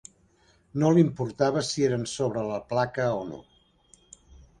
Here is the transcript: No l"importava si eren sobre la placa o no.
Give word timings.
No 0.83 0.87
l"importava 0.93 1.61
si 1.67 1.85
eren 1.87 2.05
sobre 2.13 2.45
la 2.47 2.57
placa 2.73 3.07
o 3.19 3.21
no. 3.29 3.43